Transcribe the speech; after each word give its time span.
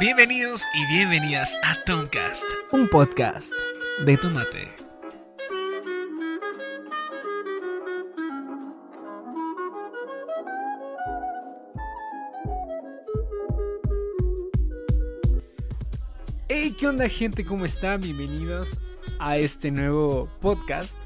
Bienvenidos 0.00 0.68
y 0.74 0.86
bienvenidas 0.86 1.58
a 1.64 1.74
Tomcast, 1.82 2.44
un 2.70 2.88
podcast 2.88 3.52
de 4.04 4.16
tomate. 4.16 4.68
Hey, 16.48 16.76
¿qué 16.78 16.86
onda 16.86 17.08
gente? 17.08 17.44
¿Cómo 17.44 17.64
están? 17.64 18.00
Bienvenidos 18.00 18.78
a 19.18 19.36
este 19.36 19.72
nuevo 19.72 20.30
podcast. 20.40 20.96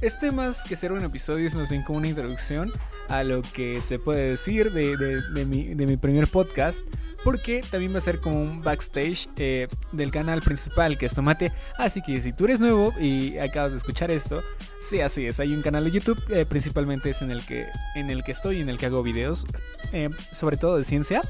Este 0.00 0.32
más 0.32 0.64
que 0.64 0.74
ser 0.74 0.90
un 0.90 1.04
episodio 1.04 1.46
es 1.46 1.54
más 1.54 1.70
bien 1.70 1.84
como 1.84 1.98
una 1.98 2.08
introducción 2.08 2.72
a 3.08 3.22
lo 3.22 3.40
que 3.42 3.80
se 3.80 4.00
puede 4.00 4.30
decir 4.30 4.72
de, 4.72 5.46
mi, 5.46 5.96
primer 5.96 6.26
podcast. 6.26 6.82
Porque 7.24 7.62
también 7.70 7.94
va 7.94 7.98
a 7.98 8.00
ser 8.00 8.20
como 8.20 8.40
un 8.40 8.62
backstage 8.62 9.28
eh, 9.36 9.68
del 9.92 10.10
canal 10.10 10.42
principal 10.42 10.98
que 10.98 11.06
es 11.06 11.14
Tomate. 11.14 11.52
Así 11.78 12.02
que 12.02 12.20
si 12.20 12.32
tú 12.32 12.44
eres 12.46 12.60
nuevo 12.60 12.92
y 12.98 13.38
acabas 13.38 13.72
de 13.72 13.78
escuchar 13.78 14.10
esto, 14.10 14.42
sí, 14.80 15.00
así 15.00 15.26
es. 15.26 15.38
Hay 15.38 15.54
un 15.54 15.62
canal 15.62 15.84
de 15.84 15.92
YouTube, 15.92 16.20
eh, 16.30 16.44
principalmente 16.44 17.10
es 17.10 17.22
en 17.22 17.30
el, 17.30 17.44
que, 17.46 17.66
en 17.94 18.10
el 18.10 18.24
que 18.24 18.32
estoy, 18.32 18.60
en 18.60 18.68
el 18.68 18.78
que 18.78 18.86
hago 18.86 19.02
videos, 19.02 19.44
eh, 19.92 20.10
sobre 20.32 20.56
todo 20.56 20.76
de 20.76 20.84
ciencia. 20.84 21.20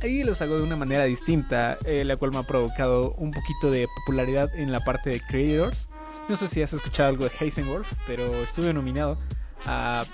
Ahí 0.00 0.22
los 0.22 0.40
hago 0.42 0.56
de 0.56 0.62
una 0.62 0.76
manera 0.76 1.04
distinta, 1.04 1.76
la 1.84 2.16
cual 2.16 2.30
me 2.30 2.38
ha 2.38 2.44
provocado 2.44 3.14
un 3.14 3.32
poquito 3.32 3.70
de 3.70 3.88
popularidad 3.96 4.54
en 4.54 4.70
la 4.70 4.78
parte 4.78 5.10
de 5.10 5.20
creators. 5.20 5.88
No 6.28 6.36
sé 6.36 6.46
si 6.46 6.62
has 6.62 6.72
escuchado 6.72 7.08
algo 7.08 7.24
de 7.24 7.32
Heisenwolf, 7.40 7.90
pero 8.06 8.22
estuve 8.44 8.72
nominado 8.72 9.18
a 9.66 10.04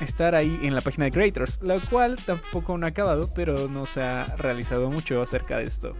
estar 0.00 0.34
ahí 0.34 0.58
en 0.62 0.74
la 0.74 0.80
página 0.80 1.06
de 1.06 1.10
Creators, 1.10 1.60
la 1.62 1.78
cual 1.80 2.16
tampoco 2.16 2.78
ha 2.82 2.86
acabado, 2.86 3.30
pero 3.34 3.68
no 3.68 3.86
se 3.86 4.02
ha 4.02 4.24
realizado 4.36 4.90
mucho 4.90 5.22
acerca 5.22 5.58
de 5.58 5.64
esto. 5.64 5.94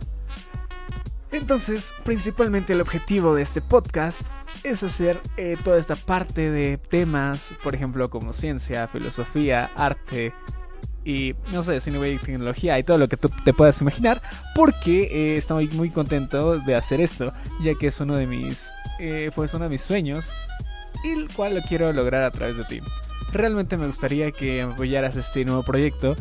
Entonces, 1.32 1.94
principalmente 2.04 2.72
el 2.72 2.80
objetivo 2.80 3.34
de 3.34 3.42
este 3.42 3.60
podcast 3.60 4.22
es 4.62 4.82
hacer 4.82 5.20
eh, 5.36 5.56
toda 5.62 5.78
esta 5.78 5.96
parte 5.96 6.50
de 6.50 6.78
temas, 6.78 7.54
por 7.62 7.74
ejemplo, 7.74 8.08
como 8.08 8.32
ciencia, 8.32 8.86
filosofía, 8.86 9.70
arte 9.76 10.32
y, 11.04 11.34
no 11.52 11.62
sé, 11.62 11.80
cine 11.80 12.10
y 12.10 12.16
tecnología 12.18 12.78
y 12.78 12.84
todo 12.84 12.98
lo 12.98 13.08
que 13.08 13.16
tú 13.16 13.28
te 13.44 13.52
puedas 13.52 13.80
imaginar, 13.80 14.22
porque 14.54 15.02
eh, 15.02 15.36
estoy 15.36 15.68
muy 15.68 15.90
contento 15.90 16.58
de 16.58 16.74
hacer 16.74 17.00
esto, 17.00 17.32
ya 17.60 17.74
que 17.74 17.88
es 17.88 18.00
uno 18.00 18.16
de 18.16 18.26
mis, 18.26 18.72
eh, 18.98 19.30
fue 19.32 19.46
uno 19.52 19.64
de 19.64 19.70
mis 19.70 19.82
sueños, 19.82 20.34
y 21.04 21.10
el 21.10 21.32
cual 21.32 21.54
lo 21.56 21.62
quiero 21.62 21.92
lograr 21.92 22.24
a 22.24 22.30
través 22.30 22.56
de 22.56 22.64
ti. 22.64 22.80
Realmente 23.32 23.76
me 23.76 23.86
gustaría 23.86 24.30
que 24.30 24.62
apoyaras 24.62 25.16
este 25.16 25.44
nuevo 25.44 25.62
proyecto. 25.62 26.14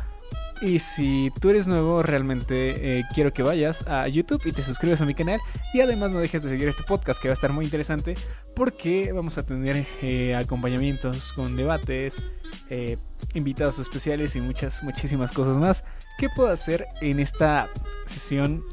Y 0.62 0.80
si 0.80 1.32
tú 1.42 1.50
eres 1.50 1.68
nuevo, 1.68 2.02
realmente 2.02 3.00
eh, 3.00 3.04
quiero 3.14 3.34
que 3.34 3.44
vayas 3.44 3.86
a 3.88 4.08
YouTube 4.08 4.42
y 4.46 4.54
te 4.54 4.64
suscribas 4.64 5.02
a 5.02 5.06
mi 5.06 5.14
canal. 5.14 5.40
Y 5.74 5.82
además 5.82 6.12
no 6.12 6.20
dejes 6.20 6.44
de 6.44 6.50
seguir 6.50 6.70
este 6.70 6.84
podcast 6.84 7.22
que 7.22 7.28
va 7.28 7.34
a 7.34 7.36
estar 7.36 7.52
muy 7.52 7.66
interesante 7.66 8.16
porque 8.56 9.12
vamos 9.12 9.38
a 9.38 9.46
tener 9.46 9.86
eh, 10.02 10.34
acompañamientos 10.34 11.34
con 11.34 11.58
debates, 11.58 12.24
eh, 12.70 12.98
invitados 13.34 13.80
especiales 13.80 14.36
y 14.38 14.42
muchas, 14.42 14.82
muchísimas 14.82 15.34
cosas 15.34 15.58
más 15.58 15.84
que 16.18 16.30
puedo 16.30 16.50
hacer 16.50 16.88
en 17.02 17.20
esta 17.20 17.68
sesión 18.06 18.64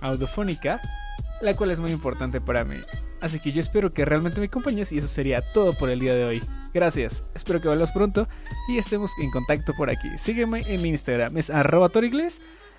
audiofónica, 0.00 0.80
la 1.40 1.54
cual 1.54 1.72
es 1.72 1.80
muy 1.80 1.90
importante 1.90 2.40
para 2.40 2.64
mí. 2.64 2.76
Así 3.20 3.40
que 3.40 3.52
yo 3.52 3.60
espero 3.60 3.92
que 3.92 4.04
realmente 4.04 4.40
me 4.40 4.46
acompañes 4.46 4.92
y 4.92 4.98
eso 4.98 5.08
sería 5.08 5.40
todo 5.52 5.72
por 5.72 5.90
el 5.90 6.00
día 6.00 6.14
de 6.14 6.24
hoy. 6.24 6.42
Gracias, 6.72 7.24
espero 7.34 7.60
que 7.60 7.68
vuelvas 7.68 7.92
pronto 7.92 8.28
y 8.68 8.78
estemos 8.78 9.12
en 9.20 9.30
contacto 9.30 9.72
por 9.76 9.90
aquí. 9.90 10.08
Sígueme 10.16 10.62
en 10.66 10.82
mi 10.82 10.88
Instagram, 10.90 11.36
es 11.36 11.50
arroba 11.50 11.90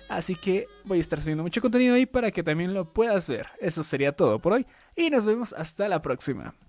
Así 0.08 0.36
que 0.36 0.68
voy 0.84 0.98
a 0.98 1.00
estar 1.00 1.20
subiendo 1.20 1.42
mucho 1.42 1.60
contenido 1.60 1.94
ahí 1.94 2.06
para 2.06 2.30
que 2.30 2.42
también 2.42 2.74
lo 2.74 2.92
puedas 2.92 3.28
ver. 3.28 3.48
Eso 3.60 3.82
sería 3.82 4.12
todo 4.12 4.38
por 4.38 4.52
hoy 4.52 4.66
y 4.94 5.10
nos 5.10 5.26
vemos 5.26 5.52
hasta 5.52 5.88
la 5.88 6.00
próxima. 6.00 6.54